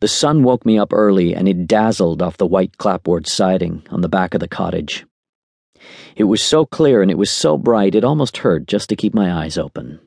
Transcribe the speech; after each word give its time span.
The 0.00 0.08
sun 0.08 0.42
woke 0.42 0.66
me 0.66 0.78
up 0.78 0.92
early 0.92 1.34
and 1.34 1.48
it 1.48 1.66
dazzled 1.66 2.20
off 2.20 2.36
the 2.36 2.46
white 2.46 2.76
clapboard 2.76 3.26
siding 3.26 3.82
on 3.90 4.02
the 4.02 4.08
back 4.08 4.34
of 4.34 4.40
the 4.40 4.48
cottage. 4.48 5.06
It 6.16 6.24
was 6.24 6.42
so 6.42 6.66
clear 6.66 7.02
and 7.02 7.10
it 7.10 7.18
was 7.18 7.30
so 7.30 7.56
bright 7.56 7.94
it 7.94 8.04
almost 8.04 8.38
hurt 8.38 8.66
just 8.66 8.88
to 8.90 8.96
keep 8.96 9.14
my 9.14 9.32
eyes 9.32 9.56
open. 9.56 10.00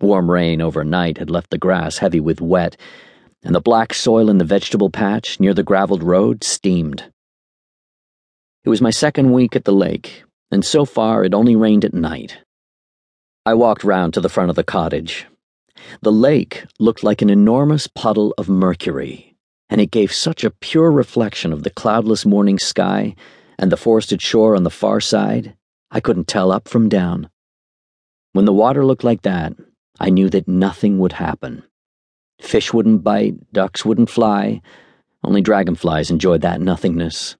Warm 0.00 0.30
rain 0.30 0.60
overnight 0.60 1.18
had 1.18 1.30
left 1.30 1.50
the 1.50 1.58
grass 1.58 1.98
heavy 1.98 2.20
with 2.20 2.40
wet, 2.40 2.76
and 3.42 3.54
the 3.54 3.60
black 3.60 3.94
soil 3.94 4.28
in 4.28 4.38
the 4.38 4.44
vegetable 4.44 4.90
patch 4.90 5.40
near 5.40 5.54
the 5.54 5.62
gravelled 5.62 6.02
road 6.02 6.44
steamed. 6.44 7.04
It 8.64 8.68
was 8.68 8.82
my 8.82 8.90
second 8.90 9.32
week 9.32 9.56
at 9.56 9.64
the 9.64 9.72
lake, 9.72 10.24
and 10.50 10.64
so 10.64 10.84
far 10.84 11.24
it 11.24 11.32
only 11.32 11.56
rained 11.56 11.84
at 11.84 11.94
night. 11.94 12.38
I 13.46 13.54
walked 13.54 13.84
round 13.84 14.12
to 14.14 14.20
the 14.20 14.28
front 14.28 14.50
of 14.50 14.56
the 14.56 14.64
cottage. 14.64 15.26
The 16.02 16.12
lake 16.12 16.64
looked 16.78 17.02
like 17.04 17.22
an 17.22 17.30
enormous 17.30 17.86
puddle 17.86 18.34
of 18.38 18.48
mercury, 18.48 19.36
and 19.68 19.80
it 19.80 19.90
gave 19.90 20.12
such 20.12 20.44
a 20.44 20.50
pure 20.50 20.90
reflection 20.90 21.52
of 21.52 21.62
the 21.62 21.70
cloudless 21.70 22.24
morning 22.24 22.58
sky 22.58 23.14
and 23.58 23.72
the 23.72 23.76
forested 23.76 24.20
shore 24.20 24.56
on 24.56 24.62
the 24.62 24.70
far 24.70 25.00
side, 25.00 25.56
I 25.90 26.00
couldn't 26.00 26.28
tell 26.28 26.52
up 26.52 26.68
from 26.68 26.88
down. 26.88 27.30
When 28.32 28.44
the 28.44 28.52
water 28.52 28.84
looked 28.84 29.04
like 29.04 29.22
that, 29.22 29.54
I 29.98 30.10
knew 30.10 30.28
that 30.30 30.46
nothing 30.46 30.98
would 30.98 31.12
happen. 31.12 31.62
Fish 32.40 32.72
wouldn't 32.72 33.02
bite, 33.02 33.52
ducks 33.52 33.84
wouldn't 33.84 34.10
fly, 34.10 34.60
only 35.24 35.40
dragonflies 35.40 36.10
enjoyed 36.10 36.42
that 36.42 36.60
nothingness. 36.60 37.36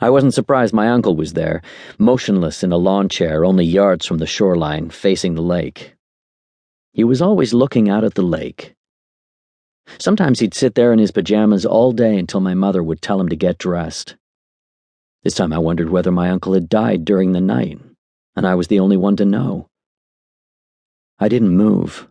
I 0.00 0.10
wasn't 0.10 0.34
surprised 0.34 0.74
my 0.74 0.88
uncle 0.90 1.16
was 1.16 1.32
there, 1.32 1.62
motionless 1.98 2.62
in 2.62 2.70
a 2.70 2.76
lawn 2.76 3.08
chair 3.08 3.44
only 3.44 3.64
yards 3.64 4.06
from 4.06 4.18
the 4.18 4.26
shoreline, 4.26 4.90
facing 4.90 5.34
the 5.34 5.42
lake. 5.42 5.94
He 6.92 7.04
was 7.04 7.22
always 7.22 7.54
looking 7.54 7.88
out 7.88 8.04
at 8.04 8.14
the 8.14 8.22
lake. 8.22 8.74
Sometimes 9.98 10.40
he'd 10.40 10.54
sit 10.54 10.74
there 10.74 10.92
in 10.92 10.98
his 10.98 11.10
pajamas 11.10 11.64
all 11.64 11.92
day 11.92 12.18
until 12.18 12.40
my 12.40 12.54
mother 12.54 12.82
would 12.82 13.00
tell 13.00 13.20
him 13.20 13.28
to 13.28 13.36
get 13.36 13.58
dressed. 13.58 14.16
This 15.22 15.34
time 15.34 15.52
I 15.52 15.58
wondered 15.58 15.90
whether 15.90 16.12
my 16.12 16.30
uncle 16.30 16.54
had 16.54 16.68
died 16.68 17.04
during 17.04 17.32
the 17.32 17.40
night, 17.40 17.80
and 18.36 18.46
I 18.46 18.54
was 18.54 18.68
the 18.68 18.80
only 18.80 18.96
one 18.96 19.16
to 19.16 19.24
know. 19.24 19.68
I 21.18 21.28
didn't 21.28 21.56
move. 21.56 22.08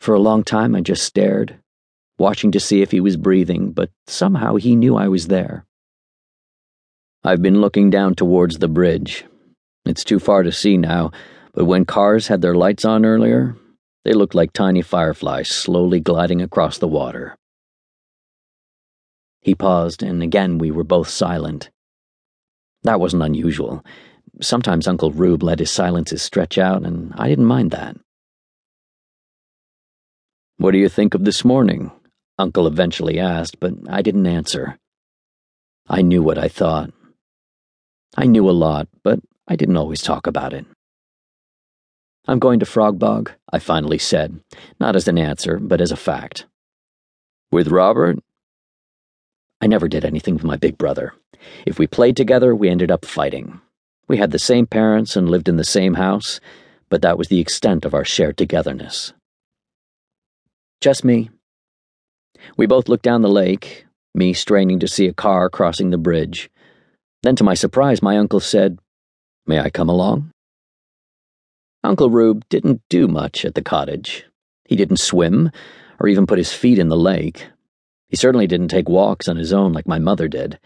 For 0.00 0.14
a 0.14 0.20
long 0.20 0.44
time 0.44 0.74
I 0.74 0.80
just 0.80 1.02
stared, 1.02 1.58
watching 2.18 2.52
to 2.52 2.60
see 2.60 2.80
if 2.80 2.90
he 2.90 3.00
was 3.00 3.16
breathing, 3.16 3.72
but 3.72 3.90
somehow 4.06 4.56
he 4.56 4.76
knew 4.76 4.96
I 4.96 5.08
was 5.08 5.26
there. 5.26 5.66
I've 7.22 7.42
been 7.42 7.60
looking 7.60 7.90
down 7.90 8.14
towards 8.14 8.58
the 8.58 8.68
bridge. 8.68 9.26
It's 9.84 10.04
too 10.04 10.18
far 10.18 10.42
to 10.42 10.52
see 10.52 10.78
now, 10.78 11.10
but 11.52 11.64
when 11.64 11.84
cars 11.84 12.28
had 12.28 12.42
their 12.42 12.54
lights 12.54 12.84
on 12.84 13.04
earlier, 13.04 13.56
they 14.04 14.12
looked 14.12 14.34
like 14.34 14.52
tiny 14.52 14.82
fireflies 14.82 15.48
slowly 15.48 16.00
gliding 16.00 16.40
across 16.40 16.78
the 16.78 16.88
water. 16.88 17.36
He 19.40 19.54
paused, 19.54 20.02
and 20.02 20.22
again 20.22 20.58
we 20.58 20.70
were 20.70 20.84
both 20.84 21.08
silent. 21.08 21.70
That 22.82 23.00
wasn't 23.00 23.22
unusual. 23.22 23.84
Sometimes 24.40 24.88
Uncle 24.88 25.12
Rube 25.12 25.42
let 25.42 25.58
his 25.58 25.70
silences 25.70 26.22
stretch 26.22 26.56
out, 26.56 26.84
and 26.84 27.12
I 27.16 27.28
didn't 27.28 27.46
mind 27.46 27.72
that. 27.72 27.96
What 30.56 30.72
do 30.72 30.78
you 30.78 30.88
think 30.88 31.14
of 31.14 31.24
this 31.24 31.44
morning? 31.44 31.90
Uncle 32.38 32.66
eventually 32.66 33.18
asked, 33.18 33.60
but 33.60 33.74
I 33.88 34.02
didn't 34.02 34.26
answer. 34.26 34.78
I 35.88 36.02
knew 36.02 36.22
what 36.22 36.38
I 36.38 36.48
thought. 36.48 36.90
I 38.16 38.26
knew 38.26 38.48
a 38.48 38.52
lot, 38.52 38.88
but 39.02 39.20
I 39.48 39.56
didn't 39.56 39.76
always 39.76 40.02
talk 40.02 40.26
about 40.26 40.52
it. 40.52 40.66
I'm 42.30 42.38
going 42.38 42.60
to 42.60 42.64
Frog 42.64 42.96
Bog, 42.96 43.32
I 43.52 43.58
finally 43.58 43.98
said, 43.98 44.38
not 44.78 44.94
as 44.94 45.08
an 45.08 45.18
answer, 45.18 45.58
but 45.58 45.80
as 45.80 45.90
a 45.90 45.96
fact. 45.96 46.46
With 47.50 47.72
Robert? 47.72 48.20
I 49.60 49.66
never 49.66 49.88
did 49.88 50.04
anything 50.04 50.34
with 50.34 50.44
my 50.44 50.54
big 50.54 50.78
brother. 50.78 51.12
If 51.66 51.80
we 51.80 51.88
played 51.88 52.16
together, 52.16 52.54
we 52.54 52.68
ended 52.68 52.92
up 52.92 53.04
fighting. 53.04 53.60
We 54.06 54.18
had 54.18 54.30
the 54.30 54.38
same 54.38 54.68
parents 54.68 55.16
and 55.16 55.28
lived 55.28 55.48
in 55.48 55.56
the 55.56 55.64
same 55.64 55.94
house, 55.94 56.38
but 56.88 57.02
that 57.02 57.18
was 57.18 57.26
the 57.26 57.40
extent 57.40 57.84
of 57.84 57.94
our 57.94 58.04
shared 58.04 58.36
togetherness. 58.36 59.12
Just 60.80 61.04
me. 61.04 61.30
We 62.56 62.66
both 62.66 62.88
looked 62.88 63.02
down 63.02 63.22
the 63.22 63.28
lake, 63.28 63.86
me 64.14 64.34
straining 64.34 64.78
to 64.78 64.86
see 64.86 65.08
a 65.08 65.12
car 65.12 65.50
crossing 65.50 65.90
the 65.90 65.98
bridge, 65.98 66.48
then, 67.24 67.34
to 67.34 67.44
my 67.44 67.54
surprise, 67.54 68.00
my 68.00 68.16
uncle 68.16 68.38
said, 68.38 68.78
May 69.46 69.58
I 69.58 69.68
come 69.68 69.88
along? 69.88 70.30
Uncle 71.82 72.10
Rube 72.10 72.44
didn't 72.48 72.82
do 72.88 73.08
much 73.08 73.44
at 73.44 73.54
the 73.54 73.62
cottage. 73.62 74.24
He 74.64 74.76
didn't 74.76 74.98
swim, 74.98 75.50
or 75.98 76.08
even 76.08 76.26
put 76.26 76.38
his 76.38 76.52
feet 76.52 76.78
in 76.78 76.88
the 76.88 76.96
lake. 76.96 77.46
He 78.08 78.16
certainly 78.16 78.46
didn't 78.46 78.68
take 78.68 78.88
walks 78.88 79.28
on 79.28 79.36
his 79.36 79.52
own 79.52 79.72
like 79.72 79.86
my 79.86 79.98
mother 79.98 80.28
did. 80.28 80.58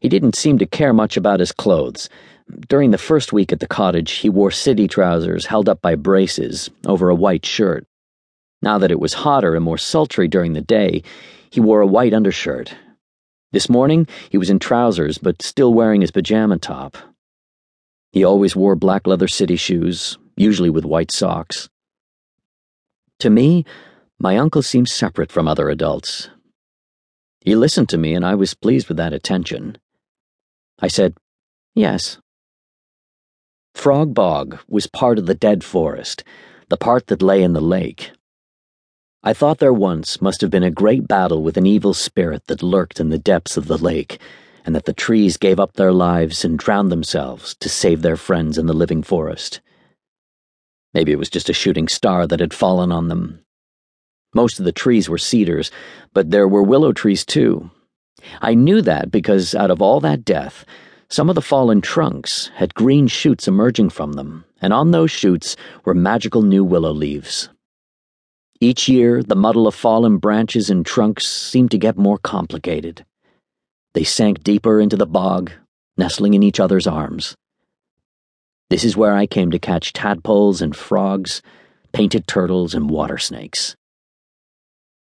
He 0.00 0.08
didn't 0.08 0.36
seem 0.36 0.58
to 0.58 0.66
care 0.66 0.92
much 0.92 1.16
about 1.16 1.40
his 1.40 1.52
clothes. 1.52 2.08
During 2.68 2.90
the 2.90 2.98
first 2.98 3.32
week 3.32 3.52
at 3.52 3.60
the 3.60 3.66
cottage, 3.66 4.12
he 4.12 4.28
wore 4.28 4.50
city 4.50 4.88
trousers 4.88 5.46
held 5.46 5.68
up 5.68 5.80
by 5.80 5.94
braces 5.94 6.70
over 6.86 7.08
a 7.08 7.14
white 7.14 7.46
shirt. 7.46 7.86
Now 8.60 8.78
that 8.78 8.90
it 8.90 9.00
was 9.00 9.14
hotter 9.14 9.54
and 9.54 9.64
more 9.64 9.78
sultry 9.78 10.28
during 10.28 10.52
the 10.52 10.60
day, 10.60 11.02
he 11.50 11.60
wore 11.60 11.80
a 11.80 11.86
white 11.86 12.12
undershirt 12.12 12.74
this 13.52 13.68
morning, 13.68 14.08
he 14.30 14.38
was 14.38 14.48
in 14.48 14.58
trousers, 14.58 15.18
but 15.18 15.42
still 15.42 15.74
wearing 15.74 16.00
his 16.00 16.10
pajama 16.10 16.56
top. 16.56 16.96
He 18.12 18.24
always 18.24 18.54
wore 18.54 18.76
black 18.76 19.06
leather 19.06 19.28
city 19.28 19.56
shoes, 19.56 20.18
usually 20.36 20.68
with 20.68 20.84
white 20.84 21.10
socks. 21.10 21.70
To 23.20 23.30
me, 23.30 23.64
my 24.18 24.36
uncle 24.36 24.62
seemed 24.62 24.88
separate 24.88 25.32
from 25.32 25.48
other 25.48 25.70
adults. 25.70 26.28
He 27.40 27.56
listened 27.56 27.88
to 27.88 27.98
me, 27.98 28.14
and 28.14 28.24
I 28.24 28.34
was 28.34 28.54
pleased 28.54 28.88
with 28.88 28.98
that 28.98 29.14
attention. 29.14 29.78
I 30.78 30.88
said, 30.88 31.14
Yes. 31.74 32.18
Frog 33.74 34.12
Bog 34.12 34.58
was 34.68 34.86
part 34.86 35.18
of 35.18 35.26
the 35.26 35.34
dead 35.34 35.64
forest, 35.64 36.22
the 36.68 36.76
part 36.76 37.06
that 37.06 37.22
lay 37.22 37.42
in 37.42 37.54
the 37.54 37.60
lake. 37.60 38.12
I 39.22 39.32
thought 39.32 39.58
there 39.58 39.72
once 39.72 40.20
must 40.20 40.40
have 40.42 40.50
been 40.50 40.62
a 40.62 40.70
great 40.70 41.08
battle 41.08 41.42
with 41.42 41.56
an 41.56 41.64
evil 41.64 41.94
spirit 41.94 42.46
that 42.48 42.62
lurked 42.62 43.00
in 43.00 43.08
the 43.08 43.18
depths 43.18 43.56
of 43.56 43.68
the 43.68 43.78
lake, 43.78 44.20
and 44.64 44.74
that 44.74 44.84
the 44.84 44.92
trees 44.92 45.36
gave 45.36 45.58
up 45.58 45.74
their 45.74 45.92
lives 45.92 46.44
and 46.44 46.58
drowned 46.58 46.92
themselves 46.92 47.54
to 47.56 47.68
save 47.68 48.02
their 48.02 48.16
friends 48.16 48.58
in 48.58 48.66
the 48.66 48.72
living 48.72 49.02
forest. 49.02 49.60
Maybe 50.94 51.12
it 51.12 51.18
was 51.18 51.30
just 51.30 51.48
a 51.48 51.54
shooting 51.54 51.88
star 51.88 52.26
that 52.26 52.40
had 52.40 52.54
fallen 52.54 52.92
on 52.92 53.08
them. 53.08 53.44
Most 54.34 54.58
of 54.58 54.64
the 54.64 54.72
trees 54.72 55.08
were 55.08 55.18
cedars, 55.18 55.70
but 56.12 56.30
there 56.30 56.48
were 56.48 56.62
willow 56.62 56.92
trees 56.92 57.24
too. 57.24 57.70
I 58.40 58.54
knew 58.54 58.82
that 58.82 59.10
because 59.10 59.54
out 59.54 59.70
of 59.70 59.82
all 59.82 60.00
that 60.00 60.24
death, 60.24 60.64
some 61.08 61.28
of 61.28 61.34
the 61.34 61.42
fallen 61.42 61.80
trunks 61.80 62.50
had 62.54 62.74
green 62.74 63.06
shoots 63.06 63.46
emerging 63.46 63.90
from 63.90 64.14
them, 64.14 64.44
and 64.62 64.72
on 64.72 64.90
those 64.90 65.10
shoots 65.10 65.56
were 65.84 65.94
magical 65.94 66.42
new 66.42 66.64
willow 66.64 66.92
leaves. 66.92 67.50
Each 68.60 68.88
year, 68.88 69.22
the 69.22 69.34
muddle 69.34 69.66
of 69.66 69.74
fallen 69.74 70.18
branches 70.18 70.70
and 70.70 70.86
trunks 70.86 71.26
seemed 71.26 71.70
to 71.72 71.78
get 71.78 71.98
more 71.98 72.16
complicated. 72.16 73.04
They 73.94 74.04
sank 74.04 74.42
deeper 74.42 74.80
into 74.80 74.96
the 74.96 75.06
bog, 75.06 75.52
nestling 75.96 76.34
in 76.34 76.42
each 76.42 76.58
other's 76.58 76.86
arms. 76.86 77.34
This 78.70 78.84
is 78.84 78.96
where 78.96 79.14
I 79.14 79.26
came 79.26 79.50
to 79.50 79.58
catch 79.58 79.92
tadpoles 79.92 80.62
and 80.62 80.74
frogs, 80.74 81.42
painted 81.92 82.26
turtles 82.26 82.74
and 82.74 82.88
water 82.88 83.18
snakes. 83.18 83.76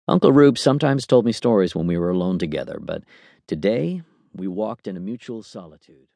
Uncle 0.08 0.32
Rube 0.32 0.58
sometimes 0.58 1.06
told 1.06 1.24
me 1.24 1.30
stories 1.32 1.74
when 1.74 1.86
we 1.86 1.96
were 1.96 2.10
alone 2.10 2.38
together, 2.38 2.78
but 2.80 3.04
today 3.46 4.02
we 4.34 4.48
walked 4.48 4.88
in 4.88 4.96
a 4.96 5.00
mutual 5.00 5.42
solitude. 5.44 6.08